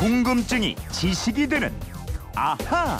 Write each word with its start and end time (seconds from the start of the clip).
궁금증이 0.00 0.76
지식이 0.92 1.46
되는 1.46 1.70
아하. 2.34 2.98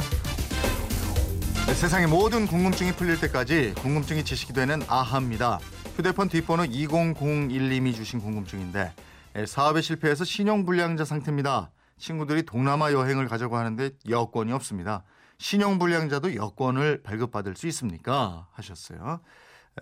네, 1.66 1.72
세상의 1.72 2.08
모든 2.08 2.46
궁금증이 2.46 2.92
풀릴 2.92 3.18
때까지 3.18 3.72
궁금증이 3.78 4.22
지식이 4.22 4.52
되는 4.52 4.82
아하입니다. 4.86 5.60
휴대폰 5.96 6.28
뒷번호 6.28 6.64
2001님이 6.64 7.94
주신 7.94 8.20
궁금증인데 8.20 8.92
예, 9.36 9.46
사업에 9.46 9.80
실패해서 9.80 10.26
신용불량자 10.26 11.06
상태입니다. 11.06 11.70
친구들이 11.96 12.42
동남아 12.42 12.92
여행을 12.92 13.28
가자고 13.28 13.56
하는데 13.56 13.92
여권이 14.06 14.52
없습니다. 14.52 15.02
신용불량자도 15.38 16.34
여권을 16.34 17.02
발급받을 17.02 17.56
수 17.56 17.66
있습니까? 17.68 18.46
하셨어요. 18.52 19.20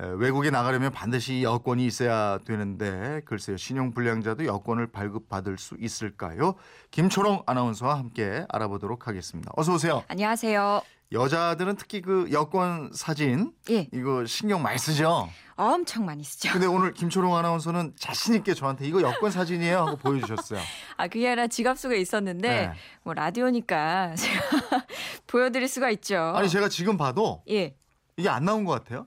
에, 0.01 0.07
외국에 0.17 0.51
나가려면 0.51 0.93
반드시 0.93 1.43
여권이 1.43 1.85
있어야 1.85 2.39
되는데 2.39 3.21
글쎄요 3.25 3.57
신용불량자도 3.57 4.45
여권을 4.47 4.89
발급받을 4.89 5.59
수 5.59 5.77
있을까요? 5.79 6.55
김초롱 6.91 7.43
아나운서와 7.47 7.99
함께 7.99 8.45
알아보도록 8.49 9.09
하겠습니다. 9.09 9.51
어서 9.57 9.75
오세요. 9.75 10.05
안녕하세요. 10.09 10.83
여자들은 11.11 11.77
특히 11.77 12.03
그 12.03 12.29
여권 12.33 12.91
사진 12.93 13.53
예, 13.71 13.89
이거 13.93 14.27
신경 14.27 14.63
많이 14.63 14.79
쓰죠. 14.79 15.29
엄청 15.57 16.05
많이 16.05 16.23
쓰죠. 16.23 16.53
근데 16.53 16.67
오늘 16.67 16.93
김초롱 16.95 17.35
아나운서는 17.35 17.95
자신 17.99 18.35
있게 18.35 18.55
저한테 18.55 18.87
이거 18.87 19.01
여권 19.03 19.31
사진이에요 19.31 19.79
하고 19.79 19.97
보여주셨어요. 19.97 20.61
아, 20.99 21.09
그게 21.09 21.27
아니라 21.27 21.49
지갑 21.49 21.79
속에 21.79 21.99
있었는데, 21.99 22.49
네. 22.49 22.73
뭐, 23.03 23.15
라디오니까 23.15 24.15
제가 24.17 24.87
보여드릴 25.27 25.67
수가 25.67 25.91
있죠. 25.91 26.35
아니 26.37 26.49
제가 26.49 26.69
지금 26.69 26.97
봐도 26.97 27.43
예. 27.49 27.75
이게 28.17 28.29
안 28.29 28.45
나온 28.45 28.65
것 28.65 28.73
같아요. 28.73 29.07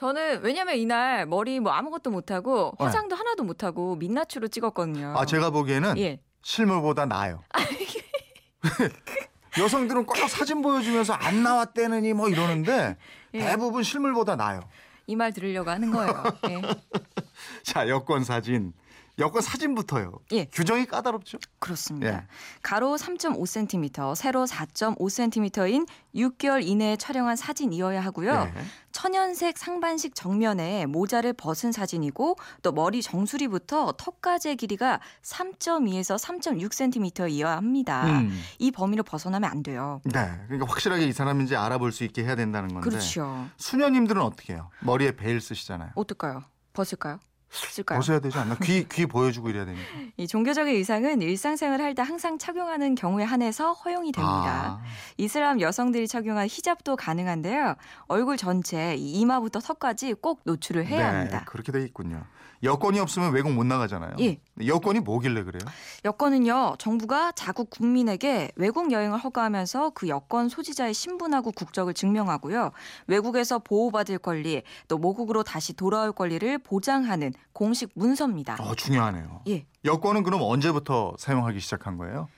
저는 0.00 0.42
왜냐면 0.42 0.76
이날 0.76 1.26
머리 1.26 1.58
뭐 1.58 1.72
아무것도 1.72 2.10
못하고 2.10 2.74
네. 2.78 2.84
화장도 2.84 3.16
하나도 3.16 3.44
못하고 3.44 3.96
민낯으로 3.96 4.48
찍었거든요. 4.48 5.14
아 5.16 5.24
제가 5.24 5.50
보기에는 5.50 5.96
예. 5.98 6.20
실물보다 6.42 7.06
나아요. 7.06 7.42
여성들은 9.58 10.04
꼭 10.04 10.16
사진 10.28 10.60
보여주면서 10.60 11.14
안 11.14 11.42
나왔대느니 11.42 12.12
뭐 12.12 12.28
이러는데 12.28 12.96
예. 13.34 13.38
대부분 13.40 13.82
실물보다 13.82 14.36
나아요. 14.36 14.60
이 15.08 15.16
말 15.16 15.32
들으려고 15.32 15.70
하는 15.70 15.90
거예요. 15.90 16.24
예. 16.50 16.60
자 17.64 17.88
여권 17.88 18.22
사진, 18.22 18.74
여권 19.18 19.40
사진부터요. 19.40 20.12
예. 20.32 20.44
규정이 20.46 20.86
까다롭죠. 20.86 21.38
그렇습니다. 21.58 22.06
예. 22.08 22.26
가로 22.62 22.96
3.5cm, 22.96 24.14
세로 24.14 24.44
4.5cm인 24.44 25.86
6개월 26.14 26.66
이내에 26.66 26.96
촬영한 26.96 27.36
사진이어야 27.36 28.00
하고요. 28.04 28.44
네. 28.44 28.52
천연색 28.92 29.56
상반식 29.58 30.14
정면에 30.14 30.86
모자를 30.86 31.32
벗은 31.32 31.72
사진이고 31.72 32.36
또 32.62 32.72
머리 32.72 33.02
정수리부터 33.02 33.92
턱까지의 33.92 34.56
길이가 34.56 35.00
3.2에서 35.22 36.18
3.6cm이어야 36.18 37.44
합니다. 37.44 38.06
음. 38.06 38.38
이 38.58 38.70
범위를 38.70 39.02
벗어나면 39.02 39.50
안 39.50 39.62
돼요. 39.62 40.00
네, 40.04 40.30
그러니까 40.46 40.66
확실하게 40.70 41.06
이 41.06 41.12
사람인지 41.12 41.56
알아볼 41.56 41.92
수 41.92 42.04
있게 42.04 42.22
해야 42.24 42.36
된다는 42.36 42.68
건데. 42.68 42.88
그렇죠. 42.88 43.46
수녀님들은 43.56 44.20
어떻게 44.20 44.54
해요? 44.54 44.70
머리에 44.80 45.12
베일 45.12 45.40
쓰시잖아요. 45.40 45.92
어떨까요? 45.94 46.42
벗을까요? 46.72 47.18
쓸까요? 47.50 47.98
벗어야 47.98 48.20
되지 48.20 48.38
않나? 48.38 48.56
귀, 48.62 48.86
귀 48.88 49.06
보여주고 49.06 49.48
이래야 49.48 49.64
되니까. 49.64 49.82
이 50.16 50.26
종교적인 50.26 50.74
의상은 50.74 51.22
일상생활을 51.22 51.84
할때 51.84 52.02
항상 52.02 52.38
착용하는 52.38 52.94
경우에 52.94 53.24
한해서 53.24 53.72
허용이 53.72 54.12
됩니다. 54.12 54.80
아, 54.80 54.82
이슬람 55.16 55.60
여성들이 55.60 56.08
착용한 56.08 56.46
히잡도 56.46 56.96
가능한데요. 56.96 57.76
얼굴 58.08 58.36
전체 58.36 58.94
이 58.96 59.20
이마부터 59.20 59.60
턱까지 59.60 60.14
꼭 60.14 60.40
노출을 60.44 60.86
해야 60.86 61.10
네, 61.12 61.18
합니다. 61.18 61.44
그렇게 61.46 61.72
돼 61.72 61.82
있군요. 61.82 62.24
여권이 62.62 62.98
없으면 62.98 63.32
외국 63.32 63.52
못 63.52 63.64
나가잖아요. 63.64 64.16
예. 64.20 64.38
여권이 64.64 65.00
뭐길래 65.00 65.44
그래요? 65.44 65.60
여권은요, 66.04 66.76
정부가 66.78 67.32
자국 67.32 67.70
국민에게 67.70 68.50
외국 68.56 68.90
여행을 68.92 69.18
허가하면서 69.18 69.90
그 69.90 70.08
여권 70.08 70.48
소지자의 70.48 70.94
신분하고 70.94 71.52
국적을 71.52 71.94
증명하고요. 71.94 72.72
외국에서 73.06 73.58
보호받을 73.58 74.18
권리, 74.18 74.62
또 74.88 74.98
모국으로 74.98 75.42
다시 75.42 75.74
돌아올 75.74 76.12
권리를 76.12 76.58
보장하는 76.58 77.32
공식 77.52 77.90
문서입니다. 77.94 78.56
어, 78.60 78.74
중요하네요. 78.74 79.42
예. 79.48 79.66
여권은 79.84 80.22
그럼 80.22 80.40
언제부터 80.42 81.14
사용하기 81.18 81.60
시작한 81.60 81.96
거예요? 81.96 82.28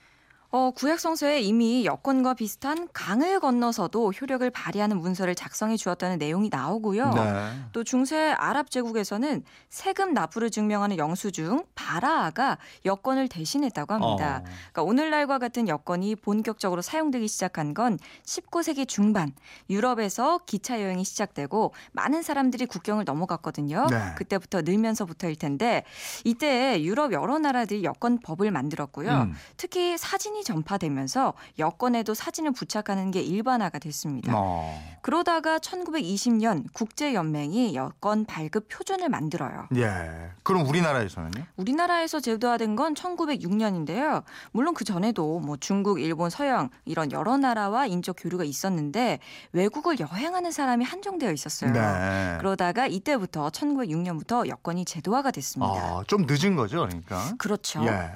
어, 0.51 0.71
구약성서에 0.71 1.41
이미 1.41 1.85
여권과 1.85 2.33
비슷한 2.33 2.87
강을 2.91 3.39
건너서도 3.39 4.11
효력을 4.13 4.49
발휘하는 4.49 4.97
문서를 4.97 5.35
작성해 5.35 5.77
주었다는 5.77 6.17
내용이 6.17 6.49
나오고요. 6.49 7.13
네. 7.13 7.51
또 7.71 7.83
중세 7.83 8.31
아랍 8.31 8.71
제국에서는 8.71 9.43
세금 9.69 10.15
납부를 10.15 10.49
증명하는 10.49 10.97
영수증 10.97 11.65
바라아가 11.75 12.57
여권을 12.83 13.27
대신했다고 13.27 13.93
합니다. 13.93 14.37
어. 14.37 14.43
그러니까 14.43 14.81
오늘날과 14.81 15.37
같은 15.37 15.67
여권이 15.67 16.15
본격적으로 16.15 16.81
사용되기 16.81 17.27
시작한 17.27 17.75
건 17.75 17.99
19세기 18.25 18.87
중반 18.87 19.31
유럽에서 19.69 20.39
기차 20.47 20.81
여행이 20.81 21.03
시작되고 21.03 21.75
많은 21.91 22.23
사람들이 22.23 22.65
국경을 22.65 23.03
넘어갔거든요. 23.05 23.85
네. 23.91 24.15
그때부터 24.17 24.61
늘면서부터일 24.61 25.35
텐데 25.35 25.83
이때 26.23 26.81
유럽 26.81 27.13
여러 27.13 27.37
나라들이 27.37 27.83
여권법을 27.83 28.49
만들었고요. 28.49 29.11
음. 29.11 29.35
특히 29.55 29.95
사진이 29.95 30.38
전파되면서 30.43 31.33
여권에도 31.57 32.13
사진을 32.13 32.51
부착하는 32.51 33.11
게 33.11 33.21
일반화가 33.21 33.79
됐습니다. 33.79 34.33
어. 34.35 34.79
그러다가 35.01 35.59
1920년 35.59 36.65
국제연맹이 36.73 37.75
여권 37.75 38.25
발급 38.25 38.67
표준을 38.69 39.09
만들어요. 39.09 39.67
예. 39.75 40.31
그럼 40.43 40.67
우리나라에서는요? 40.67 41.45
우리나라에서 41.55 42.19
제도화된 42.19 42.75
건 42.75 42.93
1906년인데요. 42.93 44.23
물론 44.51 44.73
그 44.73 44.83
전에도 44.83 45.39
뭐 45.39 45.57
중국, 45.57 46.01
일본, 46.01 46.29
서양 46.29 46.69
이런 46.85 47.11
여러 47.11 47.37
나라와 47.37 47.85
인적 47.85 48.17
교류가 48.19 48.43
있었는데 48.43 49.19
외국을 49.53 49.99
여행하는 49.99 50.51
사람이 50.51 50.83
한정되어 50.83 51.31
있었어요. 51.31 51.71
네. 51.71 52.37
그러다가 52.39 52.87
이때부터 52.87 53.49
1906년부터 53.49 54.47
여권이 54.47 54.85
제도화가 54.85 55.31
됐습니다. 55.31 55.73
아, 55.73 56.03
좀 56.07 56.25
늦은 56.27 56.55
거죠, 56.55 56.79
그러니까. 56.79 57.33
그렇죠. 57.37 57.83
예. 57.85 58.11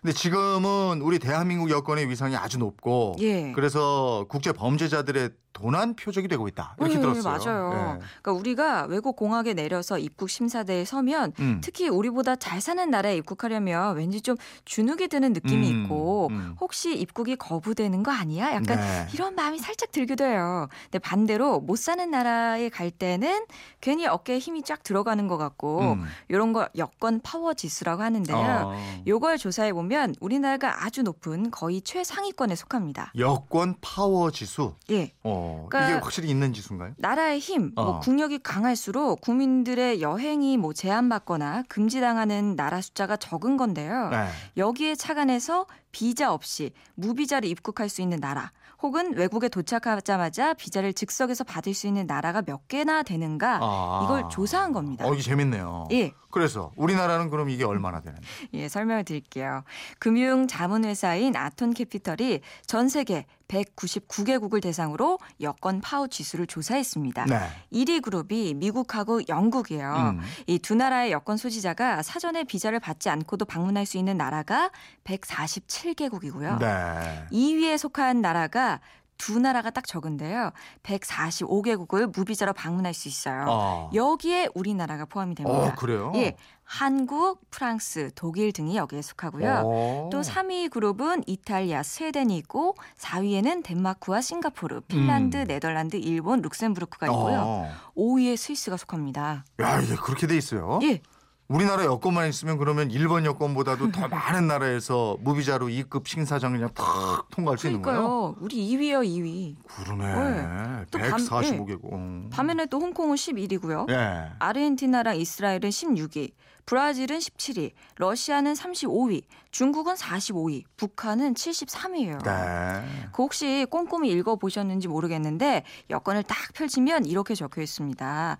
근데 0.00 0.12
지금은 0.14 1.00
우리 1.02 1.18
대한민국 1.18 1.65
여권의 1.70 2.08
위상이 2.08 2.36
아주 2.36 2.58
높고 2.58 3.16
예. 3.20 3.52
그래서 3.52 4.26
국제 4.28 4.52
범죄자들의 4.52 5.30
도난 5.56 5.94
표적이 5.96 6.28
되고 6.28 6.46
있다. 6.48 6.76
이렇게 6.78 6.96
네, 6.96 7.00
들었어요. 7.00 7.22
맞아요. 7.22 7.70
예. 7.72 8.04
그러니까 8.20 8.32
우리가 8.32 8.84
외국 8.90 9.16
공항에 9.16 9.54
내려서 9.54 9.98
입국 9.98 10.28
심사대에 10.28 10.84
서면 10.84 11.32
음. 11.40 11.62
특히 11.64 11.88
우리보다 11.88 12.36
잘 12.36 12.60
사는 12.60 12.90
나라에 12.90 13.16
입국하려면 13.16 13.96
왠지 13.96 14.20
좀 14.20 14.36
주눅이 14.66 15.08
드는 15.08 15.32
느낌이 15.32 15.70
음, 15.70 15.84
있고 15.84 16.28
음. 16.30 16.56
혹시 16.60 16.94
입국이 16.94 17.36
거부되는 17.36 18.02
거 18.02 18.12
아니야? 18.12 18.52
약간 18.52 18.76
네. 18.76 19.08
이런 19.14 19.34
마음이 19.34 19.58
살짝 19.58 19.92
들기도 19.92 20.26
해요. 20.26 20.68
근데 20.84 20.98
반대로 20.98 21.60
못 21.60 21.78
사는 21.78 22.10
나라에 22.10 22.68
갈 22.68 22.90
때는 22.90 23.46
괜히 23.80 24.06
어깨에 24.06 24.38
힘이 24.38 24.62
쫙 24.62 24.82
들어가는 24.82 25.26
것 25.26 25.38
같고 25.38 25.80
음. 25.94 26.04
이런 26.28 26.52
거 26.52 26.68
여권 26.76 27.20
파워 27.22 27.54
지수라고 27.54 28.02
하는데요. 28.02 28.36
어. 28.36 29.02
요걸 29.06 29.38
조사해 29.38 29.72
보면 29.72 30.16
우리나라가 30.20 30.84
아주 30.84 31.02
높은 31.02 31.50
거의 31.50 31.80
최상위권에 31.80 32.54
속합니다. 32.56 33.12
여권 33.16 33.74
파워 33.80 34.30
지수. 34.30 34.74
예. 34.90 35.12
어, 35.22 35.45
그러니까 35.68 35.90
이게 35.90 36.00
확실히 36.00 36.28
있는 36.28 36.52
지수인가요? 36.52 36.92
나라의 36.98 37.38
힘, 37.38 37.72
뭐 37.74 37.84
어. 37.84 38.00
국력이 38.00 38.38
강할수록 38.38 39.20
국민들의 39.20 40.02
여행이 40.02 40.56
뭐 40.56 40.72
제한받거나 40.72 41.64
금지당하는 41.68 42.56
나라 42.56 42.80
숫자가 42.80 43.16
적은 43.16 43.56
건데요. 43.56 44.08
네. 44.10 44.28
여기에 44.56 44.94
착안해서 44.94 45.66
비자 45.96 46.30
없이 46.30 46.72
무비자로 46.96 47.48
입국할 47.48 47.88
수 47.88 48.02
있는 48.02 48.20
나라, 48.20 48.52
혹은 48.82 49.16
외국에 49.16 49.48
도착하자마자 49.48 50.52
비자를 50.52 50.92
즉석에서 50.92 51.44
받을 51.44 51.72
수 51.72 51.86
있는 51.86 52.06
나라가 52.06 52.42
몇 52.42 52.68
개나 52.68 53.02
되는가 53.02 53.60
아. 53.62 54.02
이걸 54.04 54.28
조사한 54.28 54.72
겁니다. 54.72 55.06
어, 55.06 55.14
이게 55.14 55.22
재밌네요. 55.22 55.88
예. 55.92 56.12
그래서 56.30 56.70
우리나라는 56.76 57.30
그럼 57.30 57.48
이게 57.48 57.64
얼마나 57.64 58.02
되는데? 58.02 58.26
예, 58.52 58.68
설명을 58.68 59.04
드릴게요. 59.04 59.64
금융 59.98 60.46
자문 60.46 60.84
회사인 60.84 61.34
아톤 61.34 61.72
캐피털이 61.72 62.40
전 62.66 62.90
세계 62.90 63.24
199개국을 63.48 64.60
대상으로 64.60 65.18
여권 65.40 65.80
파워 65.80 66.08
지수를 66.08 66.46
조사했습니다. 66.46 67.24
네. 67.24 67.38
1위 67.72 68.02
그룹이 68.02 68.52
미국하고 68.54 69.22
영국이에요. 69.28 70.16
음. 70.18 70.20
이 70.46 70.55
두 70.55 70.74
나라의 70.74 71.12
여권 71.12 71.38
소지자가 71.38 72.02
사전에 72.02 72.44
비자를 72.44 72.80
받지 72.80 73.08
않고도 73.08 73.46
방문할 73.46 73.86
수 73.86 73.96
있는 73.96 74.18
나라가 74.18 74.70
147 75.04 75.85
개국이고요. 75.94 76.58
네. 76.58 77.26
2위에 77.32 77.78
속한 77.78 78.20
나라가 78.20 78.80
두 79.18 79.38
나라가 79.38 79.70
딱 79.70 79.86
적은데요. 79.86 80.52
145개국을 80.82 82.14
무비자로 82.14 82.52
방문할 82.52 82.94
수 82.94 83.08
있어요. 83.08 83.46
어. 83.48 83.90
여기에 83.94 84.48
우리나라가 84.54 85.04
포함이 85.04 85.34
됩니다. 85.34 85.58
어, 85.58 85.74
그래요? 85.74 86.12
예. 86.16 86.36
한국, 86.64 87.48
프랑스, 87.50 88.10
독일 88.14 88.52
등이 88.52 88.76
여기에 88.76 89.00
속하고요. 89.00 89.62
어. 89.64 90.08
또 90.12 90.20
3위 90.20 90.68
그룹은 90.70 91.22
이탈리아, 91.26 91.82
스웨덴이 91.82 92.36
있고 92.38 92.74
4위에는 92.98 93.62
덴마크와 93.62 94.20
싱가포르, 94.20 94.80
핀란드, 94.82 95.36
음. 95.36 95.44
네덜란드, 95.46 95.96
일본, 95.96 96.42
룩셈부르크가 96.42 97.06
있고요. 97.06 97.42
어. 97.44 97.72
5위에 97.96 98.36
스위스가 98.36 98.76
속합니다. 98.76 99.44
야, 99.60 99.80
이게 99.80 99.94
그렇게 99.94 100.26
돼 100.26 100.36
있어요? 100.36 100.80
예. 100.82 101.00
우리나라 101.48 101.84
여권만 101.84 102.28
있으면 102.28 102.58
그러면 102.58 102.90
일본 102.90 103.24
여권보다도 103.24 103.92
더 103.92 104.08
많은 104.08 104.48
나라에서 104.48 105.16
무비자로 105.20 105.66
2급 105.68 106.06
심사장을 106.06 106.58
그냥 106.58 106.72
탁 106.74 107.28
통과할 107.30 107.56
수 107.56 107.68
있는 107.68 107.82
거예요? 107.82 108.34
우리 108.40 108.56
2위요, 108.68 109.04
2위. 109.06 109.54
그러네. 109.68 110.86
또 110.90 110.98
밤- 110.98 111.18
145개국. 111.20 112.30
반면에 112.30 112.66
또 112.66 112.80
홍콩은 112.80 113.14
11위고요. 113.14 113.88
예. 113.90 114.32
아르헨티나랑 114.40 115.16
이스라엘은 115.18 115.60
16위, 115.70 116.32
브라질은 116.66 117.18
17위, 117.18 117.70
러시아는 117.96 118.54
35위, 118.54 119.22
중국은 119.52 119.94
45위, 119.94 120.64
북한은 120.76 121.34
73위예요. 121.34 122.22
네. 122.24 123.08
그 123.12 123.22
혹시 123.22 123.64
꼼꼼히 123.70 124.10
읽어 124.10 124.34
보셨는지 124.36 124.88
모르겠는데 124.88 125.62
여권을 125.90 126.24
딱 126.24 126.36
펼치면 126.54 127.06
이렇게 127.06 127.34
적혀 127.36 127.62
있습니다. 127.62 128.38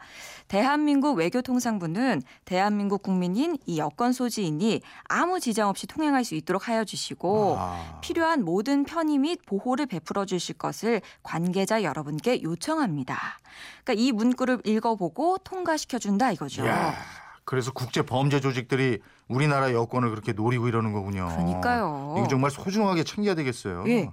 대한민국 0.49 1.17
외교통상부는 1.17 2.21
대한민국 2.45 3.03
국민인 3.03 3.57
이 3.65 3.79
여권 3.79 4.13
소지인이 4.13 4.83
아무 5.05 5.39
지장 5.39 5.69
없이 5.69 5.87
통행할 5.87 6.25
수 6.25 6.35
있도록 6.35 6.69
하여 6.69 6.85
주시고 6.85 7.57
아. 7.59 8.01
필요한 8.03 8.45
모든 8.45 8.85
편의 8.85 9.19
및 9.19 9.41
보호를 9.47 9.87
베풀어 9.87 10.27
주실 10.27 10.59
것을 10.59 11.01
관계자 11.23 11.85
여러분께 11.85 12.43
요청합니다. 12.43 13.17
그러니까 13.85 14.03
이 14.03 14.11
문구를 14.11 14.63
읽어보고 14.65 15.39
통과시켜 15.39 15.99
준다 15.99 16.33
이거죠. 16.33 16.65
이야, 16.65 16.95
그래서 17.47 17.73
국제 17.73 18.03
범죄 18.03 18.41
조직들이 18.41 18.99
우리나라 19.29 19.73
여권을 19.73 20.11
그렇게 20.11 20.33
노리고 20.33 20.69
이러는 20.69 20.93
거군요. 20.93 21.27
그러니까요. 21.29 22.15
이거 22.19 22.29
정말 22.29 22.51
소중하게 22.51 23.03
챙겨야 23.05 23.35
되겠어요. 23.35 23.85
예. 23.89 24.11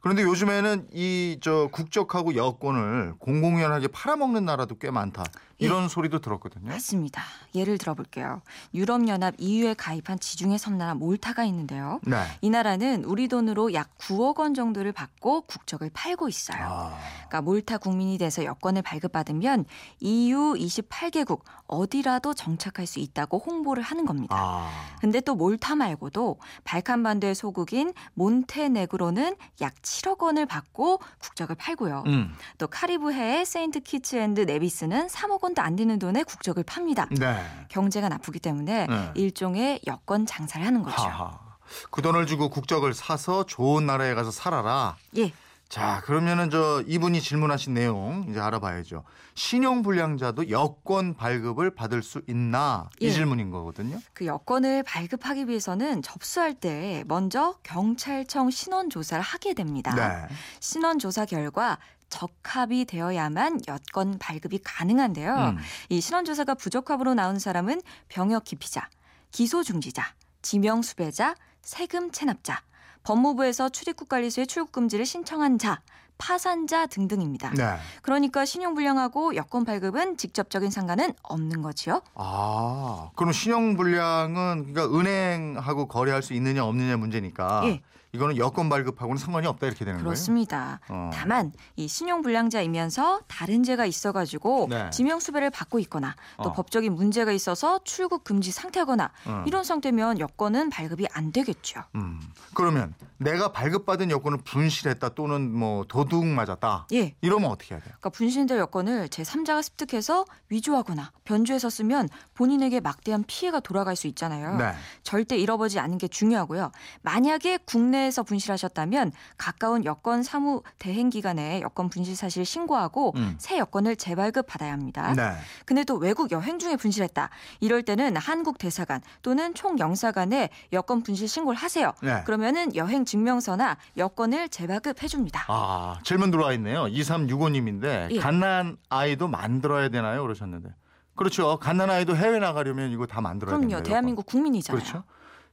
그런데 0.00 0.22
요즘에는 0.22 0.88
이 0.92 1.38
저 1.42 1.68
국적하고 1.70 2.34
여권을 2.34 3.14
공공연하게 3.18 3.88
팔아먹는 3.88 4.44
나라도 4.44 4.76
꽤 4.78 4.90
많다. 4.90 5.22
이런 5.58 5.88
소리도 5.88 6.18
들었거든요. 6.20 6.68
맞습니다. 6.68 7.22
예를 7.54 7.78
들어볼게요. 7.78 8.42
유럽연합 8.74 9.34
EU에 9.38 9.74
가입한 9.74 10.18
지중해 10.18 10.58
섬나라 10.58 10.94
몰타가 10.94 11.44
있는데요. 11.44 12.00
네. 12.02 12.22
이 12.42 12.50
나라는 12.50 13.04
우리 13.04 13.28
돈으로 13.28 13.72
약 13.72 13.96
9억 13.98 14.38
원 14.38 14.52
정도를 14.54 14.92
받고 14.92 15.42
국적을 15.42 15.90
팔고 15.94 16.28
있어요. 16.28 16.58
아, 16.62 16.98
그러니까 17.28 17.42
몰타 17.42 17.78
국민이 17.78 18.18
돼서 18.18 18.44
여권을 18.44 18.82
발급받으면 18.82 19.64
EU 20.00 20.54
28개국 20.54 21.40
어디라도 21.66 22.34
정착할 22.34 22.86
수 22.86 22.98
있다고 22.98 23.38
홍보를 23.38 23.82
하는 23.82 24.04
겁니다. 24.04 24.36
아. 24.36 24.55
근데 25.00 25.20
또 25.20 25.34
몰타 25.34 25.74
말고도 25.76 26.38
발칸반도의 26.64 27.34
소국인 27.34 27.92
몬테네그로는 28.14 29.36
약 29.60 29.74
7억 29.82 30.22
원을 30.22 30.46
받고 30.46 31.00
국적을 31.20 31.54
팔고요. 31.54 32.04
음. 32.06 32.34
또 32.58 32.66
카리브해의 32.66 33.44
세인트 33.44 33.80
키츠 33.80 34.16
앤드 34.16 34.40
네비스는 34.40 35.08
3억 35.08 35.42
원도 35.42 35.62
안 35.62 35.76
되는 35.76 35.98
돈에 35.98 36.22
국적을 36.22 36.62
팝니다. 36.64 37.06
네. 37.10 37.36
경제가 37.68 38.08
나쁘기 38.08 38.38
때문에 38.38 38.86
네. 38.86 39.10
일종의 39.14 39.80
여권 39.86 40.26
장사를 40.26 40.66
하는 40.66 40.82
거죠. 40.82 41.02
하하. 41.02 41.46
그 41.90 42.02
돈을 42.02 42.26
주고 42.26 42.48
국적을 42.48 42.94
사서 42.94 43.44
좋은 43.44 43.86
나라에 43.86 44.14
가서 44.14 44.30
살아라. 44.30 44.96
예. 45.16 45.32
자, 45.68 46.00
그러면은 46.04 46.48
저 46.48 46.82
이분이 46.86 47.20
질문하신 47.20 47.74
내용 47.74 48.24
이제 48.28 48.38
알아봐야죠. 48.38 49.02
신용 49.34 49.82
불량자도 49.82 50.50
여권 50.50 51.14
발급을 51.14 51.74
받을 51.74 52.02
수 52.02 52.22
있나? 52.28 52.88
이 53.00 53.06
예. 53.06 53.10
질문인 53.10 53.50
거거든요. 53.50 54.00
그 54.14 54.26
여권을 54.26 54.84
발급하기 54.84 55.48
위해서는 55.48 56.02
접수할 56.02 56.54
때 56.54 57.04
먼저 57.08 57.56
경찰청 57.62 58.50
신원 58.50 58.90
조사를 58.90 59.22
하게 59.22 59.54
됩니다. 59.54 59.94
네. 59.94 60.34
신원 60.60 60.98
조사 60.98 61.24
결과 61.24 61.78
적합이 62.08 62.84
되어야만 62.84 63.62
여권 63.66 64.18
발급이 64.18 64.60
가능한데요. 64.62 65.34
음. 65.34 65.58
이 65.88 66.00
신원 66.00 66.24
조사가 66.24 66.54
부적합으로 66.54 67.14
나온 67.14 67.38
사람은 67.40 67.82
병역 68.08 68.44
기피자, 68.44 68.88
기소 69.32 69.64
중지자, 69.64 70.14
지명 70.40 70.82
수배자, 70.82 71.34
세금 71.62 72.12
체납자, 72.12 72.62
법무부에서 73.06 73.68
출입국 73.68 74.08
관리소에 74.08 74.46
출국 74.46 74.72
금지를 74.72 75.06
신청한 75.06 75.58
자, 75.58 75.80
파산자 76.18 76.86
등등입니다. 76.86 77.50
네. 77.50 77.76
그러니까 78.02 78.44
신용불량하고 78.44 79.36
여권 79.36 79.64
발급은 79.64 80.16
직접적인 80.16 80.70
상관은 80.70 81.12
없는 81.22 81.62
거지요. 81.62 82.00
아, 82.16 83.10
그럼 83.14 83.32
신용 83.32 83.76
불량은 83.76 84.72
그러니까 84.72 84.98
은행하고 84.98 85.86
거래할 85.86 86.22
수 86.22 86.32
있느냐 86.34 86.64
없느냐 86.64 86.96
문제니까 86.96 87.62
예. 87.66 87.80
이거는 88.16 88.38
여권 88.38 88.68
발급하고는 88.68 89.18
상관이 89.18 89.46
없다 89.46 89.66
이렇게 89.66 89.84
되는 89.84 90.00
그렇습니다. 90.00 90.80
거예요. 90.86 91.02
어. 91.04 91.10
다만 91.12 91.52
이 91.76 91.86
신용 91.86 92.22
불량자이면서 92.22 93.20
다른 93.28 93.62
죄가 93.62 93.84
있어가지고 93.84 94.68
네. 94.70 94.90
지명 94.90 95.20
수배를 95.20 95.50
받고 95.50 95.78
있거나 95.80 96.16
또 96.42 96.48
어. 96.48 96.52
법적인 96.52 96.94
문제가 96.94 97.30
있어서 97.32 97.78
출국 97.84 98.24
금지 98.24 98.50
상태거나 98.50 99.10
어. 99.26 99.44
이런 99.46 99.64
상태면 99.64 100.18
여권은 100.18 100.70
발급이 100.70 101.06
안 101.12 101.30
되겠죠. 101.30 101.82
음. 101.94 102.20
그러면 102.54 102.94
내가 103.18 103.52
발급받은 103.52 104.10
여권을 104.10 104.38
분실했다 104.44 105.10
또는 105.10 105.52
뭐 105.52 105.84
도둑 105.88 106.26
맞았다. 106.26 106.88
예. 106.92 107.14
이러면 107.20 107.50
어떻게 107.50 107.74
해야 107.74 107.80
돼요? 107.80 107.94
그러니까 107.98 108.10
분신될 108.10 108.58
여권을 108.58 109.08
제3자가 109.08 109.62
습득해서 109.62 110.24
위조하거나 110.50 111.12
변조해서 111.24 111.70
쓰면 111.70 112.08
본인에게 112.34 112.80
막대한 112.80 113.24
피해가 113.26 113.60
돌아갈 113.60 113.96
수 113.96 114.06
있잖아요. 114.08 114.56
네. 114.56 114.72
절대 115.02 115.36
잃어버리지 115.36 115.78
않는 115.78 115.98
게 115.98 116.08
중요하고요. 116.08 116.72
만약에 117.02 117.58
국내에서 117.64 118.22
분실하셨다면 118.22 119.12
가까운 119.38 119.84
여권 119.84 120.22
사무 120.22 120.62
대행 120.78 121.08
기관에 121.08 121.62
여권 121.62 121.88
분실 121.88 122.14
사실 122.16 122.44
신고하고 122.44 123.14
음. 123.16 123.36
새 123.38 123.58
여권을 123.58 123.96
재발급 123.96 124.46
받아야 124.46 124.72
합니다. 124.72 125.14
네. 125.14 125.32
근데 125.64 125.84
또 125.84 125.96
외국 125.96 126.30
여행 126.32 126.58
중에 126.58 126.76
분실했다. 126.76 127.30
이럴 127.60 127.82
때는 127.82 128.16
한국 128.16 128.58
대사관 128.58 129.00
또는 129.22 129.54
총영사관에 129.54 130.50
여권 130.72 131.02
분실 131.02 131.28
신고를 131.28 131.58
하세요. 131.58 131.92
네. 132.02 132.22
그러면은 132.24 132.74
여행 132.76 133.05
증명서나 133.06 133.78
여권을 133.96 134.48
재발급해 134.50 135.08
줍니다. 135.08 135.44
아, 135.48 135.98
질문 136.02 136.30
들어와 136.30 136.52
있네요. 136.54 136.84
2365님인데 136.84 138.10
예. 138.10 138.18
갓난 138.20 138.76
아이도 138.90 139.28
만들어야 139.28 139.88
되나요? 139.88 140.22
그러셨는데. 140.22 140.68
그렇죠. 141.14 141.58
갓난 141.58 141.88
아이도 141.88 142.14
해외 142.14 142.38
나가려면 142.38 142.90
이거 142.90 143.06
다 143.06 143.22
만들어야 143.22 143.56
그럼요. 143.56 143.76
된다. 143.76 143.82
대한민국 143.88 144.26
국민이잖아요. 144.26 144.78
그렇죠. 144.82 145.04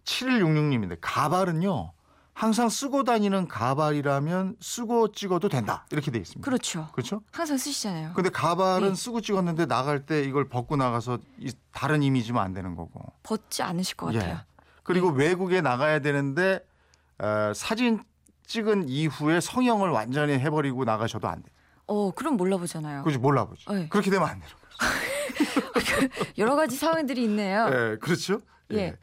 7166님인데 0.03 0.97
가발은요. 1.01 1.93
항상 2.35 2.67
쓰고 2.67 3.03
다니는 3.03 3.47
가발이라면 3.47 4.55
쓰고 4.59 5.11
찍어도 5.11 5.49
된다. 5.49 5.85
이렇게 5.91 6.09
돼 6.09 6.17
있습니다. 6.17 6.43
그렇죠. 6.43 6.89
그렇죠? 6.91 7.21
항상 7.31 7.57
쓰시잖아요. 7.57 8.13
근데 8.15 8.29
가발은 8.31 8.89
예. 8.91 8.95
쓰고 8.95 9.21
찍었는데 9.21 9.67
나갈 9.67 10.05
때 10.07 10.23
이걸 10.23 10.49
벗고 10.49 10.75
나가서 10.75 11.19
이- 11.37 11.53
다른 11.71 12.01
이미지면 12.01 12.41
안 12.43 12.53
되는 12.53 12.75
거고. 12.75 13.13
벗지 13.21 13.61
않으실 13.61 13.95
것 13.97 14.07
같아요. 14.07 14.33
예. 14.33 14.37
그리고 14.81 15.09
외국에 15.09 15.61
나가야 15.61 15.99
되는데 15.99 16.55
어, 16.55 16.72
사진 17.55 18.03
찍은 18.45 18.89
이후에 18.89 19.39
성형을 19.39 19.89
완전히 19.89 20.33
해버리고 20.33 20.83
나가셔도 20.83 21.27
안 21.27 21.41
돼. 21.41 21.49
어, 21.87 22.11
그럼 22.11 22.37
몰라보잖아요. 22.37 23.03
그지 23.03 23.17
몰라보지. 23.17 23.65
네. 23.69 23.87
그렇게 23.89 24.09
되면 24.09 24.27
안 24.27 24.39
돼요. 24.39 24.49
여러 26.37 26.55
가지 26.55 26.75
상황들이 26.75 27.23
있네요. 27.23 27.67
예, 27.69 27.97
그렇죠. 27.97 28.39
예. 28.71 28.95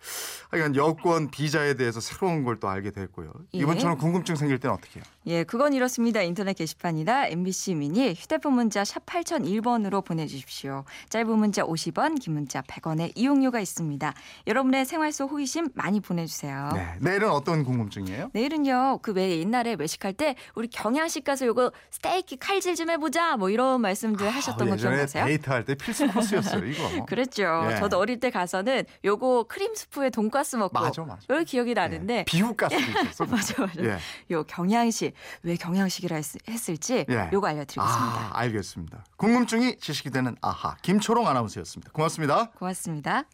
하여간 0.50 0.74
여권 0.76 1.30
비자에 1.30 1.74
대해서 1.74 2.00
새로운 2.00 2.42
걸 2.44 2.60
또 2.60 2.68
알게 2.68 2.90
됐고요. 2.90 3.32
예. 3.54 3.58
이번처럼 3.58 3.96
궁금증 3.98 4.36
생길 4.36 4.58
때는 4.58 4.74
어떻게 4.74 5.00
해요? 5.00 5.04
예, 5.26 5.44
그건 5.44 5.72
이렇습니다. 5.72 6.20
인터넷 6.22 6.54
게시판이나 6.54 7.28
MBC 7.28 7.74
미니 7.74 8.12
휴대폰 8.14 8.52
문자 8.54 8.84
샵 8.84 9.06
8001번으로 9.06 10.04
보내주십시오. 10.04 10.84
짧은 11.08 11.38
문자 11.38 11.62
50원, 11.62 12.20
긴 12.20 12.34
문자 12.34 12.60
100원의 12.62 13.12
이용료가 13.14 13.60
있습니다. 13.60 14.12
여러분의 14.46 14.84
생활 14.84 15.12
속 15.12 15.30
호기심 15.32 15.68
많이 15.74 16.00
보내주세요. 16.00 16.70
네. 16.74 16.94
내일은 17.00 17.30
어떤 17.30 17.64
궁금증이에요? 17.64 18.30
내일은요, 18.32 18.98
그 19.02 19.10
왜 19.12 19.38
옛날에 19.40 19.74
외식할 19.78 20.12
때 20.14 20.36
우리 20.54 20.68
경양식 20.68 21.24
가서 21.24 21.44
요거 21.46 21.72
스테이크 21.90 22.36
칼질 22.38 22.74
좀 22.76 22.90
해보자 22.90 23.36
뭐 23.36 23.50
이런 23.50 23.80
말씀들 23.80 24.28
하셨던 24.30 24.68
아, 24.68 24.70
거 24.70 24.74
예전에 24.76 24.94
기억나세요? 24.96 25.24
데이트할 25.26 25.64
때 25.64 25.74
필수 25.74 26.06
코스였어요, 26.08 26.64
이거. 26.64 27.04
그랬죠. 27.06 27.42
예. 27.70 27.76
저도 27.76 27.98
어릴 27.98 28.20
때 28.20 28.30
가서는 28.30 28.84
요거 29.04 29.46
크림 29.50 29.74
스프에 29.74 30.10
돈가스 30.10 30.54
먹고 30.54 30.78
맞아, 30.78 31.02
맞아. 31.02 31.20
이런 31.28 31.44
기억이 31.44 31.74
나는데 31.74 32.18
예. 32.18 32.24
비후가스도 32.24 32.80
있었어. 32.80 33.24
맞아 33.26 33.60
맞아. 33.60 33.82
예. 33.82 33.98
요 34.30 34.44
경양식 34.44 35.12
왜 35.42 35.56
경양식이라 35.56 36.16
했, 36.16 36.24
했을지 36.48 37.04
예. 37.10 37.30
요거 37.32 37.48
알려드리겠습니다. 37.48 37.84
아, 37.84 38.30
알겠습니다. 38.32 39.04
궁금증이 39.16 39.78
지식이 39.78 40.10
되는 40.10 40.36
아하 40.40 40.76
김초롱 40.82 41.26
아나운서였습니다. 41.26 41.90
고맙습니다. 41.92 42.50
고맙습니다. 42.50 43.24